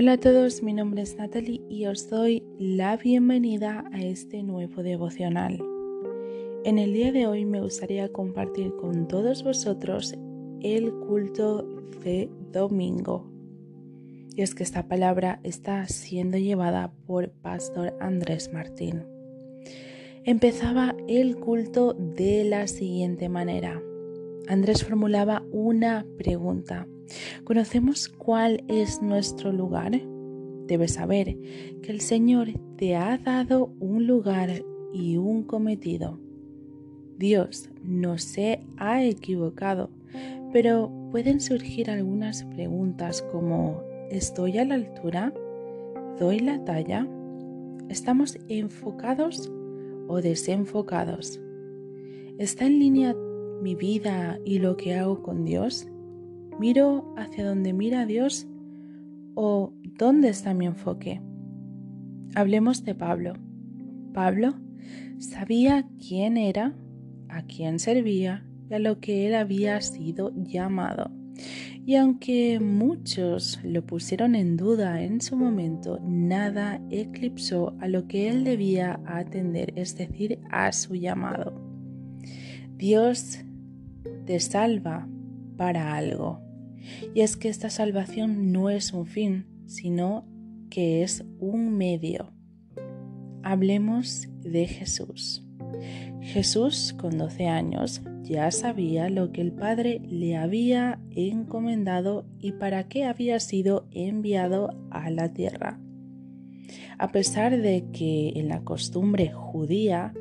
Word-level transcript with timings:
Hola 0.00 0.12
a 0.12 0.16
todos, 0.16 0.62
mi 0.62 0.74
nombre 0.74 1.02
es 1.02 1.16
Natalie 1.16 1.60
y 1.68 1.86
os 1.86 2.08
doy 2.08 2.44
la 2.56 2.96
bienvenida 2.96 3.84
a 3.90 4.00
este 4.00 4.44
nuevo 4.44 4.84
devocional. 4.84 5.60
En 6.64 6.78
el 6.78 6.92
día 6.92 7.10
de 7.10 7.26
hoy 7.26 7.44
me 7.44 7.60
gustaría 7.60 8.08
compartir 8.12 8.72
con 8.76 9.08
todos 9.08 9.42
vosotros 9.42 10.14
el 10.60 10.92
culto 10.92 11.64
de 12.04 12.30
domingo. 12.52 13.28
Y 14.36 14.42
es 14.42 14.54
que 14.54 14.62
esta 14.62 14.86
palabra 14.86 15.40
está 15.42 15.84
siendo 15.88 16.38
llevada 16.38 16.92
por 17.08 17.30
Pastor 17.30 17.92
Andrés 17.98 18.52
Martín. 18.52 19.02
Empezaba 20.22 20.94
el 21.08 21.40
culto 21.40 21.94
de 21.94 22.44
la 22.44 22.68
siguiente 22.68 23.28
manera. 23.28 23.82
Andrés 24.46 24.84
formulaba 24.84 25.42
una 25.50 26.06
pregunta. 26.16 26.86
¿Conocemos 27.44 28.08
cuál 28.08 28.64
es 28.68 29.02
nuestro 29.02 29.52
lugar? 29.52 30.00
Debes 30.66 30.94
saber 30.94 31.36
que 31.82 31.92
el 31.92 32.00
Señor 32.00 32.48
te 32.76 32.96
ha 32.96 33.16
dado 33.18 33.72
un 33.80 34.06
lugar 34.06 34.62
y 34.92 35.16
un 35.16 35.42
cometido. 35.42 36.18
Dios 37.18 37.70
no 37.82 38.18
se 38.18 38.60
ha 38.76 39.02
equivocado, 39.02 39.90
pero 40.52 40.90
pueden 41.10 41.40
surgir 41.40 41.90
algunas 41.90 42.44
preguntas 42.44 43.22
como 43.32 43.82
¿estoy 44.10 44.58
a 44.58 44.64
la 44.64 44.74
altura? 44.74 45.32
¿Doy 46.18 46.40
la 46.40 46.64
talla? 46.64 47.06
¿Estamos 47.88 48.38
enfocados 48.48 49.50
o 50.06 50.20
desenfocados? 50.20 51.40
¿Está 52.38 52.66
en 52.66 52.78
línea 52.78 53.16
mi 53.62 53.74
vida 53.74 54.38
y 54.44 54.58
lo 54.58 54.76
que 54.76 54.94
hago 54.94 55.22
con 55.22 55.44
Dios? 55.44 55.88
¿Miro 56.58 57.14
hacia 57.16 57.46
donde 57.46 57.72
mira 57.72 58.04
Dios 58.04 58.48
o 59.34 59.72
dónde 59.96 60.28
está 60.28 60.54
mi 60.54 60.66
enfoque? 60.66 61.20
Hablemos 62.34 62.84
de 62.84 62.96
Pablo. 62.96 63.34
Pablo 64.12 64.54
sabía 65.18 65.86
quién 66.04 66.36
era, 66.36 66.74
a 67.28 67.42
quién 67.42 67.78
servía 67.78 68.44
y 68.68 68.74
a 68.74 68.80
lo 68.80 68.98
que 68.98 69.28
él 69.28 69.34
había 69.36 69.80
sido 69.80 70.32
llamado. 70.34 71.12
Y 71.86 71.94
aunque 71.94 72.58
muchos 72.58 73.60
lo 73.62 73.86
pusieron 73.86 74.34
en 74.34 74.56
duda 74.56 75.00
en 75.02 75.20
su 75.20 75.36
momento, 75.36 76.00
nada 76.02 76.82
eclipsó 76.90 77.76
a 77.80 77.86
lo 77.86 78.08
que 78.08 78.28
él 78.28 78.42
debía 78.42 79.00
atender, 79.06 79.72
es 79.76 79.96
decir, 79.96 80.40
a 80.50 80.72
su 80.72 80.96
llamado. 80.96 81.54
Dios 82.76 83.38
te 84.26 84.40
salva 84.40 85.08
para 85.56 85.94
algo. 85.94 86.47
Y 87.14 87.20
es 87.20 87.36
que 87.36 87.48
esta 87.48 87.70
salvación 87.70 88.52
no 88.52 88.70
es 88.70 88.92
un 88.92 89.06
fin, 89.06 89.46
sino 89.66 90.26
que 90.70 91.02
es 91.02 91.24
un 91.40 91.76
medio. 91.76 92.32
Hablemos 93.42 94.28
de 94.42 94.66
Jesús. 94.66 95.44
Jesús, 96.20 96.94
con 96.98 97.16
12 97.16 97.46
años, 97.46 98.02
ya 98.22 98.50
sabía 98.50 99.08
lo 99.08 99.32
que 99.32 99.40
el 99.40 99.52
Padre 99.52 100.00
le 100.00 100.36
había 100.36 101.00
encomendado 101.10 102.26
y 102.38 102.52
para 102.52 102.88
qué 102.88 103.04
había 103.04 103.40
sido 103.40 103.86
enviado 103.92 104.76
a 104.90 105.10
la 105.10 105.32
tierra. 105.32 105.80
A 106.98 107.12
pesar 107.12 107.56
de 107.60 107.84
que 107.92 108.32
en 108.36 108.48
la 108.48 108.62
costumbre 108.64 109.32
judía 109.32 110.12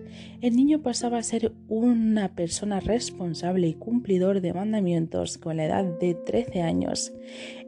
el 0.41 0.55
niño 0.55 0.81
pasaba 0.81 1.17
a 1.17 1.23
ser 1.23 1.53
una 1.67 2.35
persona 2.35 2.79
responsable 2.79 3.67
y 3.67 3.73
cumplidor 3.73 4.41
de 4.41 4.53
mandamientos 4.53 5.37
con 5.37 5.57
la 5.57 5.65
edad 5.65 5.85
de 5.99 6.13
13 6.13 6.61
años, 6.61 7.13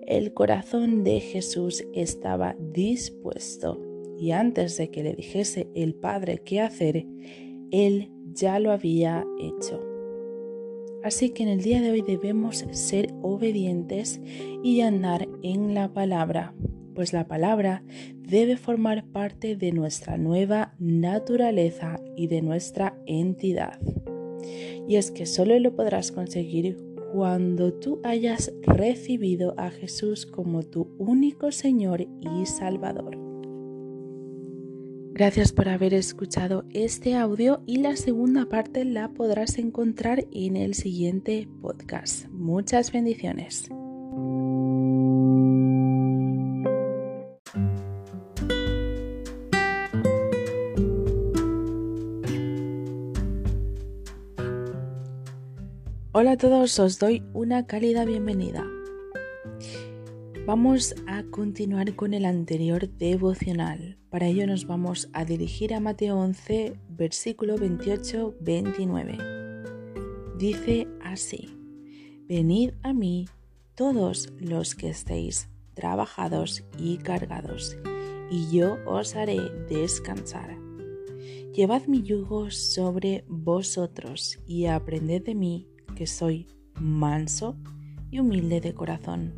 el 0.08 0.34
corazón 0.34 1.04
de 1.04 1.20
Jesús 1.20 1.84
estaba 1.94 2.56
dispuesto 2.74 3.80
y 4.20 4.32
antes 4.32 4.78
de 4.78 4.90
que 4.90 5.04
le 5.04 5.14
dijese 5.14 5.70
el 5.76 5.96
Padre 5.96 6.42
qué 6.44 6.60
hacer, 6.60 7.06
él 7.72 8.12
ya 8.34 8.60
lo 8.60 8.72
había 8.72 9.26
hecho. 9.40 9.82
Así 11.04 11.30
que 11.30 11.44
en 11.44 11.50
el 11.50 11.62
día 11.62 11.82
de 11.82 11.92
hoy 11.92 12.02
debemos 12.02 12.66
ser 12.72 13.14
obedientes 13.22 14.20
y 14.64 14.82
andar 14.82 15.30
en 15.44 15.74
la 15.74 15.94
palabra, 15.94 16.54
pues 17.00 17.14
la 17.14 17.30
palabra 17.30 17.82
debe 18.14 18.58
formar 18.58 19.06
parte 19.06 19.56
de 19.56 19.72
nuestra 19.72 20.18
nueva 20.18 20.74
naturaleza 20.80 21.98
y 22.18 22.28
de 22.28 22.42
nuestra 22.42 22.94
entidad. 23.06 23.80
Y 24.86 24.98
es 24.98 25.10
que 25.10 25.26
solo 25.26 25.58
lo 25.60 25.78
podrás 25.78 26.12
conseguir 26.12 26.76
cuando 27.14 27.72
tú 27.72 28.02
hayas 28.04 28.52
recibido 28.64 29.56
a 29.58 29.70
Jesús 29.70 30.26
como 30.26 30.64
tu 30.64 30.94
único 30.98 31.54
Señor 31.54 32.02
y 32.02 32.46
Salvador. 32.46 33.18
Gracias 35.14 35.54
por 35.54 35.70
haber 35.70 35.94
escuchado 35.94 36.66
este 36.72 37.16
audio 37.16 37.64
y 37.66 37.78
la 37.78 37.96
segunda 37.96 38.50
parte 38.50 38.84
la 38.84 39.14
podrás 39.14 39.58
encontrar 39.58 40.26
en 40.34 40.58
el 40.58 40.74
siguiente 40.74 41.48
podcast. 41.62 42.28
Muchas 42.28 42.92
bendiciones. 42.92 43.70
Hola 56.22 56.32
a 56.32 56.38
todos, 56.38 56.78
os 56.80 57.00
doy 57.00 57.24
una 57.32 57.66
cálida 57.66 58.04
bienvenida. 58.04 58.68
Vamos 60.46 60.94
a 61.08 61.24
continuar 61.24 61.96
con 61.96 62.14
el 62.14 62.26
anterior 62.26 62.90
devocional. 62.90 63.98
Para 64.10 64.28
ello 64.28 64.46
nos 64.46 64.68
vamos 64.68 65.08
a 65.14 65.24
dirigir 65.24 65.74
a 65.74 65.80
Mateo 65.80 66.18
11, 66.18 66.74
versículo 66.90 67.56
28-29. 67.56 70.36
Dice 70.38 70.90
así, 71.02 71.58
Venid 72.28 72.72
a 72.84 72.92
mí 72.92 73.30
todos 73.76 74.34
los 74.42 74.76
que 74.76 74.90
estéis 74.90 75.48
trabajados 75.74 76.66
y 76.78 76.98
cargados, 76.98 77.78
y 78.30 78.52
yo 78.52 78.76
os 78.86 79.16
haré 79.16 79.40
descansar. 79.70 80.58
Llevad 81.54 81.84
mi 81.88 82.04
yugo 82.04 82.52
sobre 82.52 83.24
vosotros 83.30 84.38
y 84.46 84.66
aprended 84.66 85.24
de 85.24 85.36
mí 85.36 85.70
soy 86.08 86.48
manso 86.80 87.56
y 88.12 88.20
humilde 88.20 88.62
de 88.62 88.74
corazón, 88.74 89.34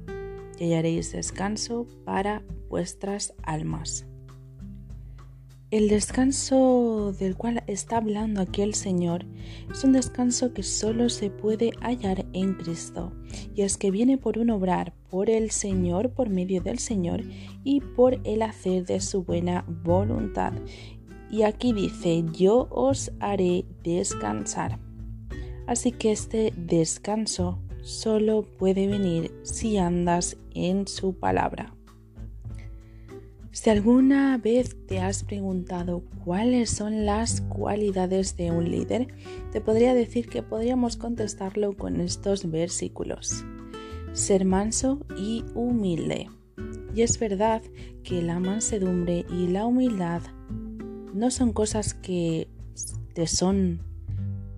y 0.60 0.66
hallaréis 0.66 1.12
descanso 1.12 1.88
para 2.06 2.44
vuestras 2.70 3.34
almas. 3.44 4.06
El 5.72 5.88
descanso 5.88 7.16
del 7.18 7.38
cual 7.38 7.64
está 7.66 7.96
hablando 7.96 8.42
aquí 8.42 8.62
el 8.62 8.74
Señor 8.74 9.26
es 9.72 9.86
un 9.86 9.94
descanso 9.94 10.54
que 10.54 10.64
solo 10.64 11.08
se 11.08 11.30
puede 11.30 11.72
hallar 11.80 12.26
en 12.34 12.56
Cristo, 12.56 13.14
y 13.56 13.62
es 13.62 13.78
que 13.78 13.90
viene 13.90 14.18
por 14.18 14.38
un 14.38 14.50
obrar 14.50 14.94
por 15.10 15.30
el 15.30 15.50
Señor, 15.50 16.12
por 16.12 16.30
medio 16.30 16.62
del 16.62 16.78
Señor 16.78 17.24
y 17.64 17.80
por 17.80 18.20
el 18.26 18.42
hacer 18.42 18.86
de 18.86 19.00
su 19.00 19.24
buena 19.24 19.64
voluntad. 19.84 20.52
Y 21.30 21.44
aquí 21.44 21.72
dice, 21.72 22.26
yo 22.34 22.68
os 22.70 23.14
haré 23.22 23.64
descansar. 23.82 24.78
Así 25.72 25.94
que 25.94 26.12
este 26.12 26.52
descanso 26.58 27.58
solo 27.82 28.42
puede 28.44 28.88
venir 28.88 29.32
si 29.44 29.78
andas 29.78 30.36
en 30.54 30.86
su 30.86 31.14
palabra. 31.14 31.74
Si 33.52 33.70
alguna 33.70 34.38
vez 34.38 34.76
te 34.86 35.00
has 35.00 35.24
preguntado 35.24 36.04
cuáles 36.26 36.72
son 36.72 37.06
las 37.06 37.40
cualidades 37.40 38.36
de 38.36 38.52
un 38.52 38.70
líder, 38.70 39.08
te 39.54 39.62
podría 39.62 39.94
decir 39.94 40.28
que 40.28 40.44
podríamos 40.44 40.98
contestarlo 40.98 41.72
con 41.78 42.02
estos 42.02 42.52
versículos. 42.52 43.46
Ser 44.12 44.44
manso 44.44 45.06
y 45.18 45.46
humilde. 45.56 46.28
Y 46.94 47.02
es 47.02 47.18
verdad 47.18 47.62
que 48.03 48.22
la 48.22 48.41
mansedumbre 48.41 49.26
y 49.32 49.47
la 49.47 49.66
humildad 49.66 50.22
no 51.14 51.32
son 51.32 51.53
cosas 51.53 51.94
que 51.94 52.50
te 53.14 53.26
son 53.26 53.79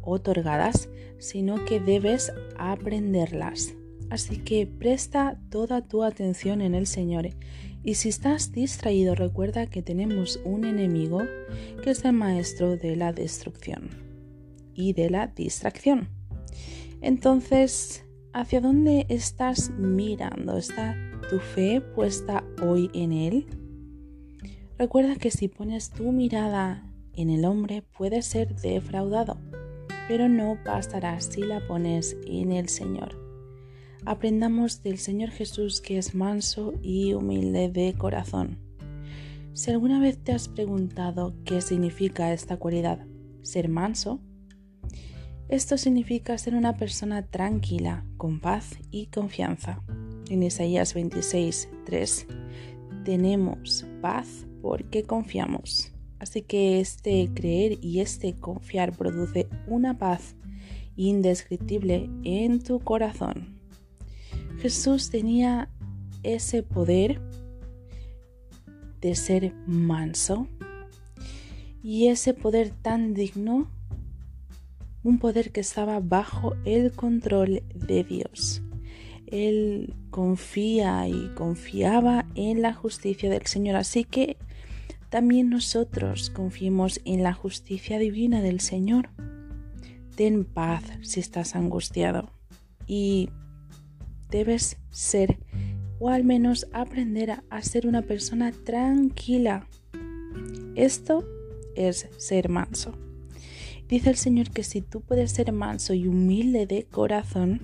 otorgadas, 0.01 0.89
sino 1.23 1.63
que 1.63 1.79
debes 1.79 2.33
aprenderlas. 2.57 3.73
Así 4.09 4.37
que 4.37 4.67
presta 4.67 5.39
toda 5.49 5.87
tu 5.87 6.03
atención 6.03 6.61
en 6.61 6.75
el 6.75 6.85
Señor. 6.85 7.29
Y 7.81 7.95
si 7.95 8.09
estás 8.09 8.51
distraído, 8.51 9.15
recuerda 9.15 9.67
que 9.67 9.81
tenemos 9.81 10.39
un 10.43 10.65
enemigo 10.65 11.21
que 11.81 11.91
es 11.91 12.03
el 12.03 12.13
maestro 12.13 12.75
de 12.75 12.97
la 12.97 13.13
destrucción 13.13 13.89
y 14.75 14.93
de 14.93 15.09
la 15.09 15.27
distracción. 15.27 16.09
Entonces, 17.01 18.03
¿hacia 18.33 18.59
dónde 18.59 19.05
estás 19.07 19.71
mirando? 19.71 20.57
¿Está 20.57 20.95
tu 21.29 21.39
fe 21.39 21.79
puesta 21.79 22.43
hoy 22.61 22.91
en 22.93 23.13
Él? 23.13 23.47
Recuerda 24.77 25.15
que 25.15 25.31
si 25.31 25.47
pones 25.47 25.89
tu 25.89 26.11
mirada 26.11 26.85
en 27.13 27.29
el 27.29 27.45
hombre, 27.45 27.81
puedes 27.97 28.25
ser 28.25 28.55
defraudado 28.55 29.37
pero 30.07 30.29
no 30.29 30.57
bastará 30.63 31.19
si 31.21 31.41
la 31.41 31.65
pones 31.67 32.17
en 32.25 32.51
el 32.51 32.69
Señor. 32.69 33.21
aprendamos 34.05 34.83
del 34.83 34.97
Señor 34.97 35.29
Jesús 35.29 35.79
que 35.79 35.97
es 35.97 36.13
manso 36.13 36.73
y 36.81 37.13
humilde 37.13 37.69
de 37.69 37.93
corazón. 37.93 38.59
Si 39.53 39.71
alguna 39.71 39.99
vez 39.99 40.17
te 40.17 40.33
has 40.33 40.49
preguntado 40.49 41.33
qué 41.45 41.61
significa 41.61 42.33
esta 42.33 42.57
cualidad, 42.57 43.05
ser 43.43 43.69
manso, 43.69 44.19
esto 45.47 45.77
significa 45.77 46.37
ser 46.37 46.55
una 46.55 46.75
persona 46.75 47.27
tranquila, 47.27 48.05
con 48.17 48.39
paz 48.39 48.79
y 48.91 49.05
confianza. 49.07 49.83
En 50.29 50.41
Isaías 50.41 50.93
26, 50.93 51.69
3, 51.85 52.27
tenemos 53.05 53.85
paz 54.01 54.47
porque 54.61 55.03
confiamos. 55.03 55.92
Así 56.23 56.41
que 56.41 56.79
este 56.79 57.29
creer 57.33 57.79
y 57.81 57.99
este 57.99 58.33
confiar 58.33 58.93
produce 58.93 59.49
una 59.67 59.97
paz 59.97 60.37
indescriptible 60.95 62.09
en 62.23 62.63
tu 62.63 62.79
corazón. 62.79 63.59
Jesús 64.61 65.09
tenía 65.09 65.69
ese 66.23 66.63
poder 66.63 67.19
de 69.01 69.15
ser 69.15 69.53
manso 69.67 70.47
y 71.83 72.07
ese 72.07 72.33
poder 72.33 72.69
tan 72.69 73.13
digno, 73.13 73.69
un 75.03 75.19
poder 75.19 75.51
que 75.51 75.59
estaba 75.59 75.99
bajo 75.99 76.55
el 76.63 76.93
control 76.93 77.63
de 77.75 78.05
Dios. 78.05 78.63
Él 79.27 79.93
confía 80.09 81.05
y 81.05 81.33
confiaba 81.35 82.25
en 82.35 82.61
la 82.61 82.73
justicia 82.73 83.29
del 83.29 83.45
Señor, 83.45 83.75
así 83.75 84.05
que 84.05 84.37
también 85.13 85.51
nosotros 85.51 86.31
confiemos 86.31 86.99
en 87.05 87.21
la 87.21 87.33
justicia 87.33 87.99
divina 87.99 88.41
del 88.41 88.59
Señor. 88.59 89.09
Ten 90.15 90.43
paz 90.43 90.85
si 91.03 91.19
estás 91.19 91.55
angustiado 91.55 92.31
y 92.87 93.29
debes 94.31 94.77
ser 94.89 95.37
o 95.99 96.09
al 96.09 96.23
menos 96.23 96.65
aprender 96.73 97.43
a, 97.47 97.61
ser 97.61 97.85
una 97.85 98.01
persona 98.01 98.51
tranquila. 98.51 99.67
Esto 100.73 101.23
es 101.75 102.07
ser 102.17 102.49
manso. 102.49 102.97
Dice 103.87 104.09
el 104.09 104.15
Señor 104.15 104.49
que 104.49 104.63
si 104.63 104.81
tú 104.81 105.01
puedes 105.01 105.31
ser 105.31 105.51
manso 105.51 105.93
y 105.93 106.07
humilde 106.07 106.65
de 106.65 106.85
corazón, 106.85 107.61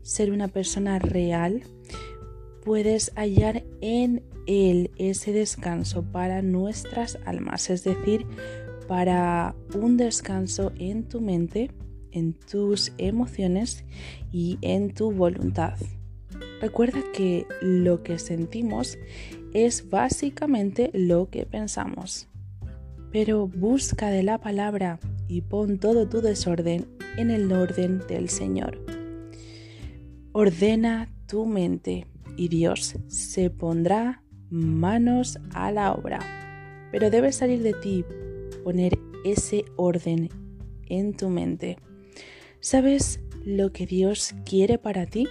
ser 0.00 0.30
una 0.30 0.48
persona 0.48 0.98
real, 0.98 1.64
puedes 2.64 3.12
hallar 3.14 3.62
en 3.82 4.22
Él 4.46 4.90
ese 4.96 5.32
descanso 5.32 6.02
para 6.02 6.42
nuestras 6.42 7.18
almas, 7.24 7.70
es 7.70 7.84
decir, 7.84 8.26
para 8.88 9.54
un 9.74 9.96
descanso 9.96 10.72
en 10.78 11.04
tu 11.04 11.20
mente, 11.20 11.70
en 12.12 12.34
tus 12.34 12.92
emociones 12.98 13.84
y 14.30 14.58
en 14.60 14.92
tu 14.92 15.12
voluntad. 15.12 15.74
Recuerda 16.60 17.00
que 17.12 17.46
lo 17.60 18.02
que 18.02 18.18
sentimos 18.18 18.98
es 19.52 19.88
básicamente 19.88 20.90
lo 20.92 21.30
que 21.30 21.46
pensamos. 21.46 22.28
Pero 23.12 23.46
busca 23.46 24.10
de 24.10 24.22
la 24.22 24.38
palabra 24.38 24.98
y 25.28 25.42
pon 25.42 25.78
todo 25.78 26.08
tu 26.08 26.20
desorden 26.20 26.86
en 27.16 27.30
el 27.30 27.52
orden 27.52 28.02
del 28.08 28.28
Señor. 28.28 28.84
Ordena 30.32 31.08
tu 31.28 31.46
mente 31.46 32.06
y 32.36 32.48
Dios 32.48 32.96
se 33.06 33.50
pondrá 33.50 34.23
manos 34.54 35.38
a 35.52 35.72
la 35.72 35.92
obra. 35.92 36.20
Pero 36.92 37.10
debes 37.10 37.36
salir 37.36 37.62
de 37.62 37.74
ti, 37.74 38.04
poner 38.62 38.98
ese 39.24 39.64
orden 39.76 40.28
en 40.86 41.16
tu 41.16 41.28
mente. 41.28 41.76
¿Sabes 42.60 43.20
lo 43.44 43.72
que 43.72 43.86
Dios 43.86 44.34
quiere 44.44 44.78
para 44.78 45.06
ti? 45.06 45.26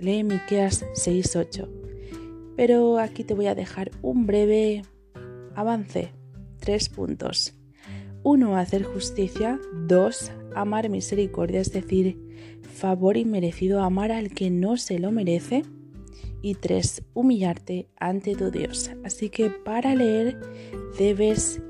Lee 0.00 0.24
Miqueas 0.24 0.84
6:8. 0.94 1.68
Pero 2.56 2.98
aquí 2.98 3.24
te 3.24 3.34
voy 3.34 3.46
a 3.46 3.54
dejar 3.54 3.90
un 4.02 4.26
breve 4.26 4.82
avance. 5.54 6.12
Tres 6.58 6.88
puntos. 6.88 7.54
Uno, 8.22 8.56
hacer 8.56 8.82
justicia. 8.82 9.60
Dos, 9.86 10.32
amar 10.54 10.88
misericordia, 10.88 11.60
es 11.60 11.72
decir, 11.72 12.18
favor 12.62 13.16
inmerecido, 13.16 13.82
amar 13.82 14.12
al 14.12 14.30
que 14.30 14.50
no 14.50 14.76
se 14.78 14.98
lo 14.98 15.12
merece. 15.12 15.62
Y 16.46 16.54
tres, 16.54 17.02
humillarte 17.12 17.88
ante 17.98 18.36
tu 18.36 18.52
Dios. 18.52 18.92
Así 19.04 19.30
que 19.30 19.50
para 19.50 19.96
leer 19.96 20.38
debes 20.96 21.60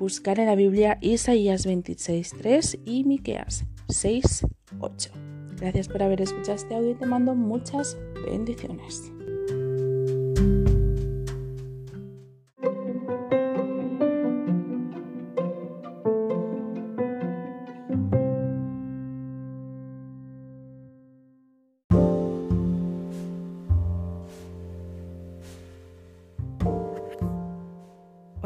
buscar 0.00 0.40
en 0.40 0.46
la 0.46 0.56
Biblia 0.56 0.98
Isaías 1.00 1.64
26.3 1.64 2.80
y 2.84 3.04
Miqueas 3.04 3.66
6.8. 3.86 5.12
Gracias 5.60 5.86
por 5.86 6.02
haber 6.02 6.22
escuchado 6.22 6.56
este 6.56 6.74
audio 6.74 6.90
y 6.90 6.94
te 6.96 7.06
mando 7.06 7.36
muchas 7.36 7.96
bendiciones. 8.26 9.12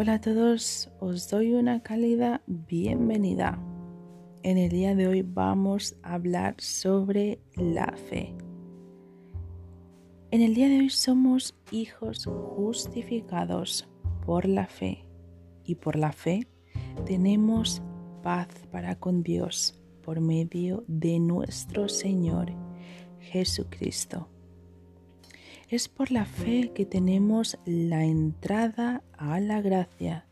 Hola 0.05 0.17
a 0.17 0.21
todos, 0.21 0.91
os 1.01 1.31
doy 1.31 1.55
una 1.55 1.83
cálida 1.83 2.43
bienvenida. 2.47 3.59
En 4.43 4.59
el 4.59 4.69
día 4.69 4.95
de 4.95 5.09
hoy 5.09 5.23
vamos 5.23 5.97
a 6.03 6.13
hablar 6.13 6.57
sobre 6.59 7.41
la 7.57 7.91
fe. 8.11 8.35
En 10.31 10.43
el 10.43 10.53
día 10.53 10.69
de 10.69 10.81
hoy 10.81 10.91
somos 10.91 11.57
hijos 11.71 12.27
justificados 12.27 13.89
por 14.27 14.45
la 14.47 14.67
fe 14.67 15.07
y 15.65 15.77
por 15.77 15.97
la 15.97 16.13
fe 16.13 16.47
tenemos 17.07 17.81
paz 18.23 18.49
para 18.71 18.97
con 19.01 19.23
Dios 19.23 19.83
por 20.03 20.21
medio 20.21 20.85
de 20.87 21.19
nuestro 21.19 21.89
Señor 21.89 22.53
Jesucristo. 23.21 24.29
Es 25.75 25.89
por 25.89 26.13
la 26.13 26.25
fe 26.25 26.71
que 26.73 26.87
tenemos 26.87 27.59
la 27.67 28.05
entrada 28.05 29.03
a 29.19 29.41
la 29.41 29.61
gracia. 29.61 30.25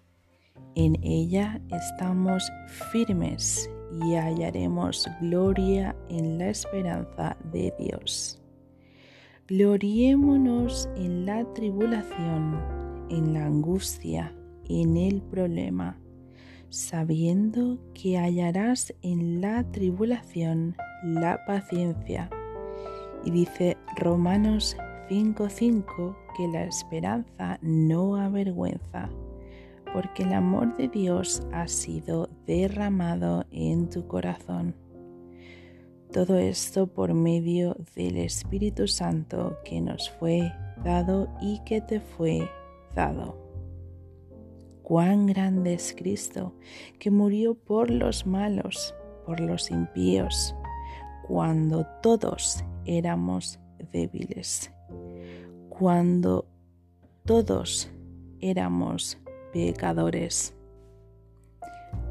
En 0.76 0.96
ella 1.02 1.60
estamos 1.68 2.48
firmes 2.92 3.68
y 4.06 4.14
hallaremos 4.14 5.08
gloria 5.20 5.96
en 6.08 6.38
la 6.38 6.48
esperanza 6.48 7.36
de 7.50 7.74
Dios. 7.76 8.40
Gloriémonos 9.48 10.88
en 10.94 11.26
la 11.26 11.44
tribulación, 11.54 12.60
en 13.10 13.34
la 13.34 13.44
angustia, 13.44 14.32
en 14.68 14.96
el 14.96 15.22
problema, 15.22 15.98
sabiendo 16.68 17.80
que 17.94 18.16
hallarás 18.16 18.94
en 19.02 19.40
la 19.40 19.64
tribulación 19.72 20.76
la 21.02 21.44
paciencia. 21.46 22.30
Y 23.24 23.32
dice 23.32 23.76
Romanos 23.96 24.76
5:5 25.12 26.16
que 26.34 26.48
la 26.48 26.64
esperanza 26.64 27.58
no 27.60 28.16
avergüenza, 28.16 29.10
porque 29.92 30.22
el 30.22 30.32
amor 30.32 30.74
de 30.78 30.88
Dios 30.88 31.42
ha 31.52 31.68
sido 31.68 32.30
derramado 32.46 33.44
en 33.50 33.90
tu 33.90 34.06
corazón. 34.06 34.74
Todo 36.14 36.38
esto 36.38 36.86
por 36.86 37.12
medio 37.12 37.76
del 37.94 38.16
Espíritu 38.16 38.88
Santo 38.88 39.58
que 39.66 39.82
nos 39.82 40.08
fue 40.12 40.50
dado 40.82 41.28
y 41.42 41.60
que 41.66 41.82
te 41.82 42.00
fue 42.00 42.48
dado. 42.94 43.36
Cuán 44.82 45.26
grande 45.26 45.74
es 45.74 45.94
Cristo, 45.94 46.54
que 46.98 47.10
murió 47.10 47.54
por 47.54 47.90
los 47.90 48.26
malos, 48.26 48.94
por 49.26 49.40
los 49.40 49.70
impíos, 49.70 50.54
cuando 51.28 51.86
todos 52.02 52.64
éramos 52.86 53.60
débiles 53.92 54.72
cuando 55.78 56.46
todos 57.24 57.88
éramos 58.40 59.16
pecadores. 59.54 60.54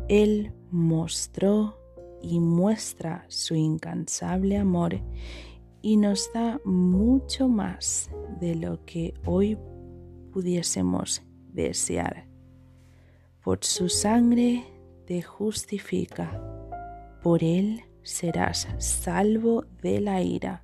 Él 0.09 0.51
mostró 0.71 1.77
y 2.23 2.39
muestra 2.39 3.23
su 3.27 3.53
incansable 3.53 4.57
amor 4.57 4.99
y 5.83 5.97
nos 5.97 6.31
da 6.33 6.59
mucho 6.65 7.47
más 7.47 8.09
de 8.39 8.55
lo 8.55 8.83
que 8.85 9.13
hoy 9.25 9.59
pudiésemos 10.31 11.21
desear. 11.53 12.27
Por 13.43 13.63
su 13.63 13.89
sangre 13.89 14.63
te 15.05 15.21
justifica, 15.21 16.41
por 17.21 17.43
él 17.43 17.83
serás 18.01 18.67
salvo 18.79 19.65
de 19.83 20.01
la 20.01 20.23
ira 20.23 20.63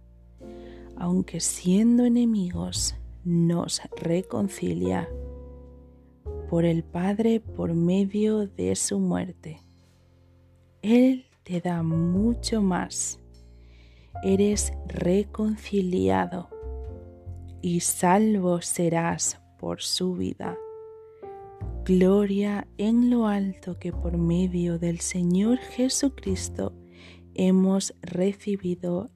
aunque 1.00 1.40
siendo 1.40 2.06
enemigos, 2.06 2.96
nos 3.24 3.82
reconcilia 3.96 5.10
por 6.50 6.66
el 6.66 6.84
Padre 6.84 7.40
por 7.40 7.74
medio 7.74 8.48
de 8.48 8.76
su 8.76 9.00
muerte. 9.00 9.60
Él 10.82 11.26
te 11.44 11.62
da 11.62 11.84
mucho 11.84 12.62
más 12.62 13.20
eres 14.24 14.74
reconciliado 14.88 16.50
y 17.62 17.82
salvo 17.82 18.62
serás 18.62 19.40
por 19.60 19.82
su 19.82 20.16
vida. 20.16 20.58
Gloria 21.86 22.68
en 22.78 23.10
lo 23.10 23.28
alto 23.28 23.80
que 23.80 23.92
por 23.92 24.18
medio 24.18 24.78
del 24.80 25.00
Señor 25.00 25.58
Jesucristo 25.58 26.74
hemos 27.34 27.94
recibido 28.02 29.10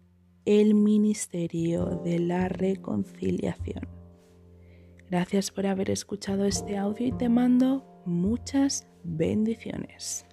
el 0.46 0.74
ministerio 0.74 2.02
de 2.04 2.20
la 2.20 2.48
reconciliación. 2.48 3.88
Gracias 5.10 5.52
por 5.52 5.68
haber 5.68 5.90
escuchado 5.90 6.46
este 6.46 6.78
audio 6.78 7.08
y 7.08 7.12
te 7.12 7.30
mando 7.30 7.86
muchas 8.06 8.88
bendiciones. 9.04 10.26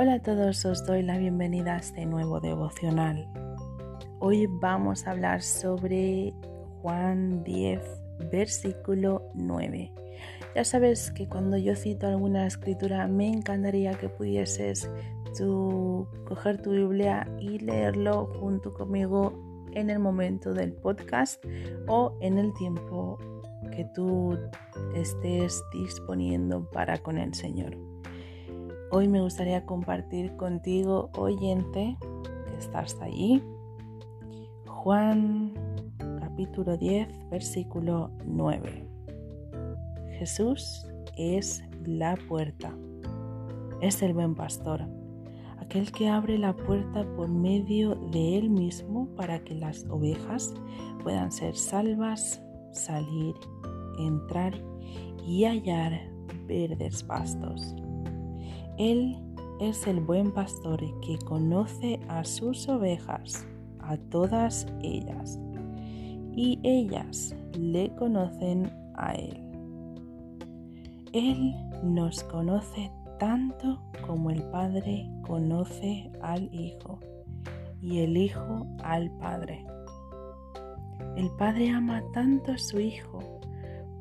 Hola 0.00 0.12
a 0.12 0.22
todos, 0.22 0.64
os 0.64 0.86
doy 0.86 1.02
la 1.02 1.18
bienvenida 1.18 1.74
a 1.74 1.78
este 1.78 2.06
nuevo 2.06 2.38
devocional. 2.38 3.28
Hoy 4.20 4.46
vamos 4.46 5.04
a 5.04 5.10
hablar 5.10 5.42
sobre 5.42 6.32
Juan 6.82 7.42
10, 7.42 7.80
versículo 8.30 9.28
9. 9.34 9.92
Ya 10.54 10.62
sabes 10.62 11.10
que 11.10 11.26
cuando 11.26 11.56
yo 11.56 11.74
cito 11.74 12.06
alguna 12.06 12.46
escritura 12.46 13.08
me 13.08 13.26
encantaría 13.26 13.90
que 13.94 14.08
pudieses 14.08 14.88
tú 15.36 16.06
coger 16.28 16.62
tu 16.62 16.70
Biblia 16.70 17.28
y 17.40 17.58
leerlo 17.58 18.26
junto 18.38 18.72
conmigo 18.74 19.66
en 19.72 19.90
el 19.90 19.98
momento 19.98 20.54
del 20.54 20.74
podcast 20.74 21.44
o 21.88 22.16
en 22.20 22.38
el 22.38 22.54
tiempo 22.54 23.18
que 23.72 23.84
tú 23.96 24.38
estés 24.94 25.60
disponiendo 25.72 26.70
para 26.70 26.98
con 26.98 27.18
el 27.18 27.34
Señor. 27.34 27.87
Hoy 28.90 29.06
me 29.06 29.20
gustaría 29.20 29.66
compartir 29.66 30.34
contigo, 30.36 31.10
oyente, 31.14 31.98
que 32.46 32.56
estás 32.58 32.96
allí, 33.02 33.42
Juan 34.66 35.52
capítulo 36.18 36.74
10, 36.78 37.28
versículo 37.28 38.10
9. 38.24 38.88
Jesús 40.18 40.86
es 41.18 41.62
la 41.84 42.16
puerta, 42.28 42.74
es 43.82 44.00
el 44.00 44.14
buen 44.14 44.34
pastor, 44.34 44.80
aquel 45.58 45.92
que 45.92 46.08
abre 46.08 46.38
la 46.38 46.56
puerta 46.56 47.04
por 47.14 47.28
medio 47.28 47.94
de 47.94 48.38
él 48.38 48.48
mismo 48.48 49.06
para 49.16 49.38
que 49.40 49.54
las 49.54 49.84
ovejas 49.90 50.54
puedan 51.02 51.30
ser 51.30 51.54
salvas, 51.54 52.42
salir, 52.72 53.34
entrar 53.98 54.54
y 55.26 55.44
hallar 55.44 56.00
verdes 56.46 57.02
pastos. 57.02 57.74
Él 58.78 59.16
es 59.60 59.88
el 59.88 59.98
buen 59.98 60.30
pastor 60.30 60.78
que 61.00 61.18
conoce 61.24 61.98
a 62.08 62.22
sus 62.22 62.68
ovejas, 62.68 63.44
a 63.80 63.96
todas 63.96 64.68
ellas, 64.82 65.36
y 66.32 66.60
ellas 66.62 67.34
le 67.58 67.92
conocen 67.96 68.70
a 68.94 69.14
Él. 69.14 69.42
Él 71.12 71.56
nos 71.82 72.22
conoce 72.24 72.92
tanto 73.18 73.82
como 74.06 74.30
el 74.30 74.44
Padre 74.44 75.10
conoce 75.26 76.08
al 76.22 76.48
Hijo 76.54 77.00
y 77.82 77.98
el 77.98 78.16
Hijo 78.16 78.64
al 78.84 79.10
Padre. 79.18 79.66
El 81.16 81.30
Padre 81.32 81.70
ama 81.70 82.04
tanto 82.12 82.52
a 82.52 82.58
su 82.58 82.78
Hijo 82.78 83.18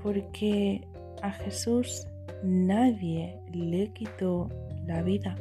porque 0.03 0.87
a 1.23 1.31
Jesús 1.31 2.05
nadie 2.43 3.41
le 3.51 3.91
quitó 3.93 4.49
la 4.87 5.01
vida. 5.03 5.35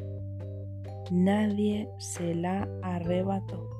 Nadie 1.10 1.88
se 1.98 2.34
la 2.34 2.68
arrebató, 2.82 3.70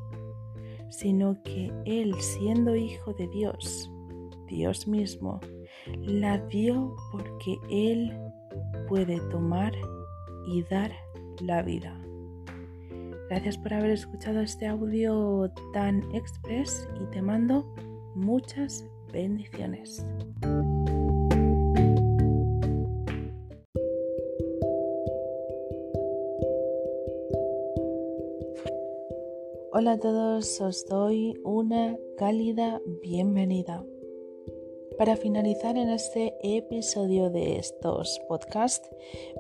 sino 0.91 1.43
que 1.43 1.73
Él, 1.85 2.15
siendo 2.21 2.75
hijo 2.77 3.13
de 3.15 3.29
Dios, 3.29 3.91
Dios 4.47 4.87
mismo, 4.87 5.41
la 6.01 6.39
dio 6.39 6.95
porque 7.11 7.59
Él 7.69 8.17
puede 8.89 9.21
tomar 9.31 9.73
y 10.47 10.63
dar 10.65 10.93
la 11.41 11.63
vida. 11.63 12.01
Gracias 13.29 13.59
por 13.59 13.75
haber 13.75 13.91
escuchado 13.91 14.41
este 14.41 14.69
audio 14.69 15.51
tan 15.73 16.01
express 16.15 16.89
y 17.03 17.11
te 17.11 17.21
mando 17.21 17.75
muchas 18.15 18.87
bendiciones. 19.13 20.07
Hola 29.79 29.93
a 29.93 29.99
todos, 29.99 30.59
os 30.63 30.87
doy 30.87 31.39
una 31.45 31.99
cálida 32.17 32.81
bienvenida. 33.03 33.85
Para 34.97 35.19
finalizar 35.19 35.77
en 35.77 35.91
este 35.91 36.35
episodio 36.43 37.29
de 37.29 37.59
estos 37.59 38.19
podcasts, 38.27 38.89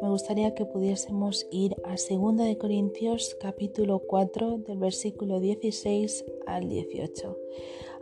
me 0.03 0.11
gustaría 0.11 0.55
que 0.55 0.67
pudiésemos 0.67 1.47
ir 1.51 1.75
a 1.85 1.93
2 1.93 2.37
de 2.37 2.59
Corintios 2.59 3.35
capítulo 3.41 4.01
4 4.01 4.59
del 4.59 4.77
versículo 4.77 5.41
16 5.41 6.27
al 6.47 6.69
18. 6.69 7.39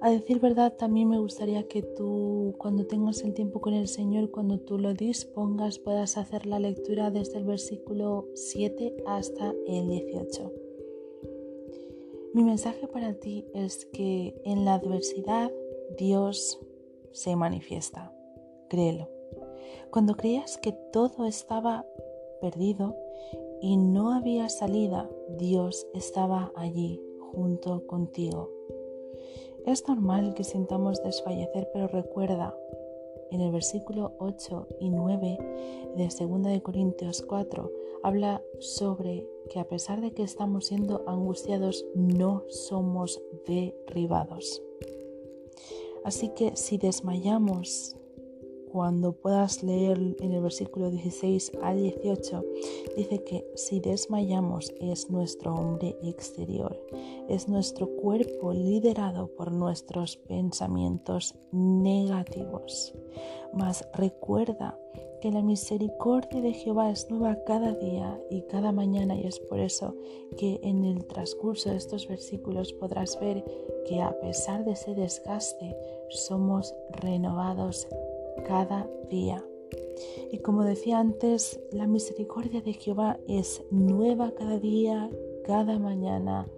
A 0.01 0.11
decir 0.11 0.41
verdad, 0.41 0.73
también 0.77 1.11
me 1.11 1.21
gustaría 1.21 1.69
que 1.69 1.83
tú, 1.83 2.57
cuando 2.59 2.85
tengas 2.85 3.23
el 3.23 3.33
tiempo 3.33 3.61
con 3.61 3.75
el 3.75 3.87
Señor, 3.87 4.33
cuando 4.33 4.59
tú 4.59 4.77
lo 4.77 4.93
dispongas, 4.93 5.79
puedas 5.79 6.17
hacer 6.17 6.47
la 6.47 6.59
lectura 6.59 7.13
desde 7.13 7.39
el 7.39 7.45
versículo 7.45 8.27
7 8.35 9.05
hasta 9.07 9.55
el 9.69 9.87
18. 9.87 10.64
Mi 12.35 12.43
mensaje 12.43 12.89
para 12.89 13.15
ti 13.15 13.47
es 13.55 13.87
que 13.87 14.35
en 14.45 14.65
la 14.65 14.75
adversidad 14.75 15.53
Dios 15.97 16.59
se 17.13 17.37
manifiesta. 17.37 18.13
Créelo. 18.69 19.09
Cuando 19.93 20.17
creías 20.17 20.59
que 20.59 20.73
todo 20.73 21.27
estaba 21.27 21.87
perdido 22.41 22.97
y 23.61 23.77
no 23.77 24.13
había 24.13 24.49
salida, 24.49 25.09
Dios 25.39 25.87
estaba 25.95 26.51
allí 26.57 27.01
junto 27.21 27.87
contigo. 27.87 28.51
Es 29.65 29.87
normal 29.87 30.35
que 30.35 30.43
sintamos 30.43 31.05
desfallecer, 31.05 31.71
pero 31.73 31.87
recuerda, 31.87 32.53
en 33.31 33.43
el 33.43 33.53
versículo 33.53 34.17
8 34.19 34.67
y 34.81 34.91
9 34.91 35.39
de 35.97 36.09
2 36.09 36.43
de 36.43 36.63
Corintios 36.63 37.23
4 37.23 37.84
habla 38.05 38.43
sobre 38.61 39.27
que 39.51 39.59
a 39.59 39.67
pesar 39.67 40.01
de 40.03 40.13
que 40.13 40.23
estamos 40.23 40.67
siendo 40.67 41.03
angustiados, 41.07 41.87
no 41.95 42.45
somos 42.49 43.21
derribados. 43.47 44.63
Así 46.05 46.29
que 46.37 46.55
si 46.55 46.77
desmayamos, 46.77 47.97
cuando 48.71 49.13
puedas 49.13 49.63
leer 49.63 50.17
en 50.21 50.33
el 50.33 50.43
versículo 50.43 50.91
16 50.91 51.53
al 51.63 51.81
18, 51.81 52.45
dice 52.97 53.25
que 53.25 53.47
si 53.55 53.81
desmayamos 53.81 54.75
es 54.81 55.09
nuestro 55.09 55.55
hombre 55.55 55.97
exterior, 56.03 56.79
es 57.29 57.49
nuestro 57.49 57.87
cuerpo 57.87 58.53
liderado 58.53 59.29
por 59.29 59.51
nuestros 59.51 60.19
pensamientos 60.19 61.37
negativos. 61.53 62.93
Mas 63.55 63.89
recuerda 63.95 64.77
la 65.31 65.43
misericordia 65.43 66.41
de 66.41 66.53
Jehová 66.53 66.91
es 66.91 67.11
nueva 67.11 67.39
cada 67.47 67.73
día 67.73 68.21
y 68.31 68.43
cada 68.43 68.73
mañana 68.73 69.17
y 69.17 69.27
es 69.27 69.39
por 69.39 69.59
eso 69.59 69.95
que 70.37 70.61
en 70.63 70.85
el 70.85 71.07
transcurso 71.07 71.71
de 71.71 71.77
estos 71.77 72.09
versículos 72.09 72.73
podrás 72.73 73.19
ver 73.21 73.45
que 73.87 74.03
a 74.03 74.19
pesar 74.21 74.65
de 74.65 74.73
ese 74.73 74.95
desgaste 74.95 75.77
somos 76.11 76.75
renovados 76.91 77.89
cada 78.47 78.89
día. 79.09 79.45
Y 80.33 80.39
como 80.39 80.65
decía 80.65 80.99
antes, 80.99 81.61
la 81.73 81.87
misericordia 81.87 82.61
de 82.61 82.73
Jehová 82.73 83.19
es 83.29 83.63
nueva 83.71 84.33
cada 84.33 84.59
día, 84.59 85.11
cada 85.45 85.79
mañana, 85.79 86.49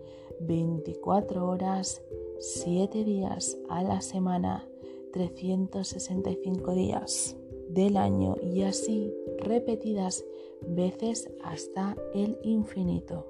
24 0.41 1.47
horas, 1.47 2.03
7 2.39 3.05
días 3.05 3.59
a 3.69 3.83
la 3.83 4.01
semana, 4.01 4.67
365 5.13 6.73
días 6.73 7.37
del 7.69 7.97
año 7.97 8.37
y 8.43 8.63
así 8.63 9.13
repetidas 9.39 10.25
veces 10.67 11.31
hasta 11.43 11.97
el 12.15 12.39
infinito. 12.43 13.27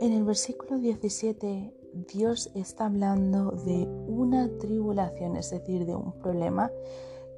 En 0.00 0.12
el 0.12 0.24
versículo 0.24 0.78
17 0.78 1.74
Dios 1.92 2.50
está 2.54 2.86
hablando 2.86 3.50
de 3.50 3.86
una 4.06 4.48
tribulación, 4.58 5.36
es 5.36 5.50
decir, 5.50 5.86
de 5.86 5.94
un 5.94 6.12
problema 6.12 6.70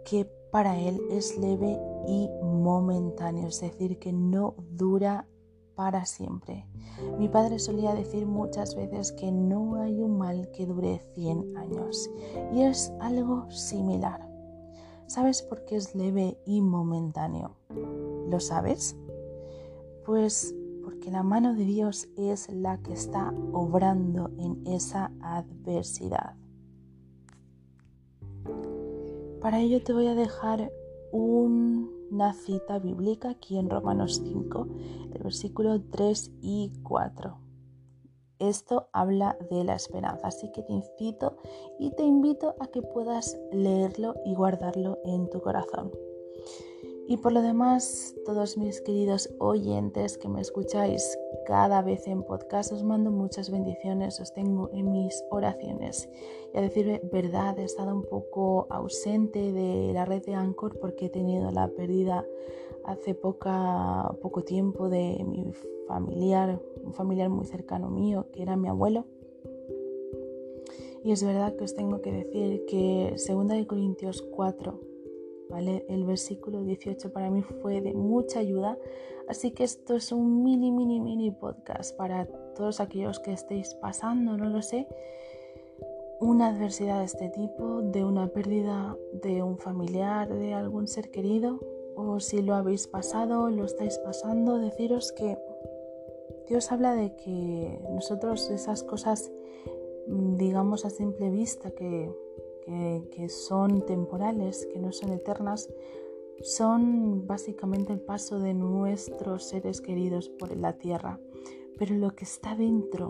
que 0.05 0.27
para 0.51 0.79
Él 0.79 1.01
es 1.11 1.39
leve 1.39 1.79
y 2.07 2.29
momentáneo, 2.43 3.49
es 3.49 3.61
decir, 3.61 3.99
que 3.99 4.13
no 4.13 4.55
dura 4.73 5.27
para 5.75 6.05
siempre. 6.05 6.67
Mi 7.19 7.29
padre 7.29 7.59
solía 7.59 7.95
decir 7.95 8.27
muchas 8.27 8.75
veces 8.75 9.13
que 9.13 9.33
no 9.33 9.77
hay 9.77 10.01
un 10.01 10.19
mal 10.19 10.51
que 10.51 10.67
dure 10.67 11.01
100 11.15 11.57
años 11.57 12.11
y 12.53 12.63
es 12.63 12.93
algo 13.01 13.51
similar. 13.51 14.32
¿Sabes 15.13 15.43
por 15.43 15.67
qué 15.67 15.77
es 15.77 15.95
leve 15.95 16.39
y 16.47 16.63
momentáneo? 16.63 17.57
¿Lo 18.31 18.41
sabes? 18.41 18.97
Pues 20.07 20.55
porque 20.83 21.11
la 21.11 21.23
mano 21.23 21.53
de 21.53 21.67
Dios 21.67 22.09
es 22.17 22.51
la 22.51 22.79
que 22.79 22.95
está 22.95 23.35
obrando 23.53 24.31
en 24.39 24.67
esa 24.67 25.13
adversidad. 25.21 26.35
Para 29.43 29.61
ello 29.61 29.83
te 29.83 29.93
voy 29.93 30.07
a 30.07 30.15
dejar 30.15 30.73
una 31.13 32.33
cita 32.33 32.79
bíblica 32.79 33.33
aquí 33.33 33.59
en 33.59 33.69
Romanos 33.69 34.23
5, 34.25 34.67
el 35.13 35.23
versículo 35.23 35.79
3 35.91 36.31
y 36.41 36.73
4. 36.83 37.37
Esto 38.43 38.89
habla 38.93 39.39
de 39.51 39.63
la 39.63 39.77
esperanza, 39.77 40.27
así 40.27 40.51
que 40.51 40.65
te 40.65 40.73
incito 40.73 41.37
y 41.79 41.93
te 41.93 42.03
invito 42.03 42.57
a 42.59 42.67
que 42.67 42.83
puedas 42.83 43.39
leerlo 43.53 44.17
y 44.25 44.35
guardarlo 44.35 44.99
en 45.05 45.31
tu 45.31 45.41
corazón. 45.41 45.93
Y 47.07 47.19
por 47.19 47.33
lo 47.33 47.41
demás, 47.41 48.17
todos 48.25 48.59
mis 48.59 48.81
queridos 48.81 49.33
oyentes 49.39 50.19
que 50.19 50.29
me 50.29 50.41
escucháis 50.41 51.17
cada 51.47 51.83
vez 51.83 52.09
en 52.09 52.25
podcast, 52.25 52.73
os 52.73 52.83
mando 52.83 53.13
muchas 53.13 53.49
bendiciones, 53.49 54.19
os 54.19 54.35
tengo 54.35 54.71
en 54.73 54.91
mis 54.91 55.25
oraciones. 55.31 56.09
Y 56.53 56.59
a 56.59 56.63
decir 56.63 57.01
verdad, 57.13 57.57
he 57.61 57.65
estado 57.65 57.95
un 57.95 58.03
poco 58.03 58.67
ausente 58.71 59.53
de 59.53 59.93
la 59.93 60.05
red 60.05 60.25
de 60.25 60.35
Anchor 60.35 60.81
porque 60.81 61.07
he 61.07 61.11
tenido 61.11 61.53
la 61.53 61.69
pérdida 61.69 62.27
hace 62.85 63.15
poco 63.15 64.43
tiempo 64.45 64.89
de 64.89 65.25
mi 65.25 65.53
familiar, 65.93 66.59
un 66.83 66.95
familiar 66.95 67.29
muy 67.29 67.45
cercano 67.45 67.91
mío, 67.91 68.27
que 68.33 68.43
era 68.43 68.57
mi 68.57 68.69
abuelo. 68.69 69.05
Y 71.05 71.13
es 71.13 71.23
verdad 71.23 71.55
que 71.55 71.65
os 71.65 71.75
tengo 71.75 72.01
que 72.01 72.13
decir 72.13 72.65
que 72.67 73.15
2 73.17 73.67
Corintios 73.67 74.23
4, 74.23 74.81
el 75.89 76.05
versículo 76.05 76.63
18 76.63 77.13
para 77.13 77.31
mí 77.31 77.43
fue 77.43 77.83
de 77.83 77.93
mucha 77.93 78.39
ayuda, 78.39 78.79
así 79.29 79.51
que 79.51 79.65
esto 79.65 79.97
es 79.97 80.13
un 80.13 80.43
mini, 80.43 80.73
mini, 80.73 80.99
mini 80.99 81.31
podcast 81.31 81.95
para 81.97 82.27
todos 82.55 82.81
aquellos 82.81 83.19
que 83.19 83.33
estéis 83.33 83.75
pasando, 83.75 84.39
no 84.39 84.49
lo 84.49 84.63
sé, 84.63 84.89
una 86.21 86.49
adversidad 86.49 87.01
de 87.01 87.05
este 87.05 87.29
tipo, 87.29 87.83
de 87.83 88.03
una 88.05 88.29
pérdida 88.29 88.97
de 89.23 89.43
un 89.43 89.59
familiar, 89.59 90.33
de 90.33 90.55
algún 90.55 90.87
ser 90.89 91.11
querido, 91.11 91.61
o 91.97 92.19
si 92.21 92.41
lo 92.41 92.55
habéis 92.55 92.87
pasado, 92.87 93.51
lo 93.51 93.67
estáis 93.67 93.99
pasando, 93.99 94.59
deciros 94.59 95.13
que 95.13 95.37
Dios 96.49 96.73
habla 96.73 96.95
de 96.95 97.15
que 97.17 97.81
nosotros 97.91 98.51
esas 98.51 98.83
cosas, 98.83 99.33
mm, 100.07 100.37
digamos 100.37 100.85
a 100.85 100.91
simple 100.91 101.31
vista, 101.31 101.71
que 101.71 102.11
que, 103.11 103.29
son 103.29 103.85
temporales, 103.87 104.67
que 104.73 104.79
no 104.79 104.93
son 104.93 105.13
eternas, 105.13 105.69
son 106.43 107.27
básicamente 107.27 107.93
el 107.93 108.01
paso 108.01 108.39
de 108.39 108.55
nuestros 108.55 109.45
seres 109.45 109.81
queridos 109.81 110.29
por 110.29 110.57
la 110.57 110.75
tierra. 110.75 111.21
Pero 111.79 111.95
lo 111.95 112.11
que 112.15 112.25
está 112.25 112.55
dentro, 112.55 113.09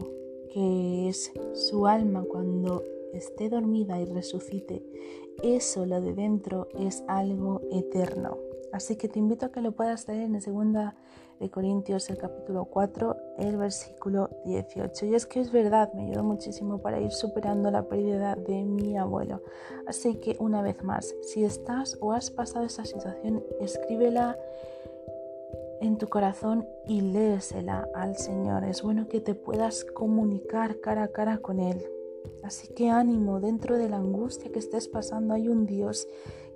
que 0.53 1.09
es 1.09 1.33
su 1.55 1.87
alma 1.87 2.25
cuando 2.29 2.83
esté 3.13 3.49
dormida 3.49 4.01
y 4.01 4.05
resucite, 4.07 4.85
eso, 5.43 5.87
lo 5.87 6.01
de 6.01 6.15
dentro, 6.15 6.69
es 6.79 7.05
algo 7.09 7.61
eterno. 7.71 8.39
Así 8.73 8.97
que 8.97 9.09
te 9.09 9.19
invito 9.19 9.47
a 9.47 9.53
que 9.53 9.61
lo 9.61 9.73
puedas 9.73 10.09
leer 10.09 10.23
en 10.23 10.41
segunda 10.41 10.97
de 11.41 11.51
Corintios, 11.51 12.09
el 12.11 12.19
capítulo 12.19 12.65
4, 12.67 13.17
el 13.39 13.57
versículo 13.57 14.31
18. 14.45 15.07
Y 15.07 15.15
es 15.15 15.27
que 15.27 15.41
es 15.41 15.53
verdad, 15.53 15.93
me 15.95 16.05
ayudó 16.05 16.23
muchísimo 16.23 16.79
para 16.79 17.01
ir 17.01 17.11
superando 17.13 17.71
la 17.71 17.89
pérdida 17.89 18.37
de 18.37 18.65
mi 18.65 18.97
abuelo. 18.97 19.43
Así 19.87 20.17
que 20.17 20.37
una 20.39 20.63
vez 20.63 20.83
más, 20.83 21.15
si 21.23 21.45
estás 21.45 21.99
o 22.01 22.13
has 22.13 22.31
pasado 22.31 22.65
esa 22.65 22.85
situación, 22.85 23.43
escríbela 23.61 24.39
en 25.81 25.99
tu 25.99 26.09
corazón 26.09 26.67
y 26.87 27.01
léesela 27.01 27.89
al 27.95 28.17
Señor. 28.17 28.65
Es 28.65 28.83
bueno 28.83 29.09
que 29.09 29.21
te 29.21 29.35
puedas 29.35 29.85
comunicar 29.85 30.81
cara 30.81 31.05
a 31.05 31.09
cara 31.09 31.39
con 31.39 31.59
Él. 31.59 31.85
Así 32.45 32.69
que 32.69 32.89
ánimo, 32.89 33.41
dentro 33.41 33.77
de 33.77 33.89
la 33.89 33.97
angustia 33.97 34.53
que 34.53 34.61
estés 34.61 34.89
pasando 34.89 35.35
hay 35.35 35.49
un 35.49 35.67
Dios 35.67 36.07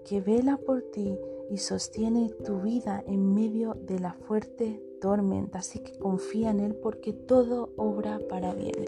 que 0.04 0.20
vela 0.20 0.56
por 0.56 0.82
ti 0.82 1.18
y 1.50 1.58
sostiene 1.58 2.30
tu 2.44 2.60
vida 2.60 3.02
en 3.06 3.34
medio 3.34 3.74
de 3.74 3.98
la 3.98 4.14
fuerte 4.14 4.82
tormenta. 5.00 5.58
Así 5.58 5.80
que 5.80 5.92
confía 5.98 6.50
en 6.50 6.60
Él 6.60 6.74
porque 6.74 7.12
todo 7.12 7.72
obra 7.76 8.18
para 8.28 8.54
bien. 8.54 8.84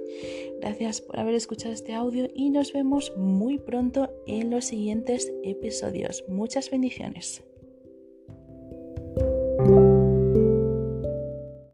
Gracias 0.61 1.01
por 1.01 1.19
haber 1.19 1.35
escuchado 1.35 1.73
este 1.73 1.95
audio 1.95 2.29
y 2.35 2.51
nos 2.51 2.73
vemos 2.73 3.13
muy 3.17 3.59
pronto 3.59 4.11
en 4.27 4.51
los 4.51 4.67
siguientes 4.67 5.33
episodios. 5.43 6.25
Muchas 6.29 6.71
bendiciones. 6.71 7.48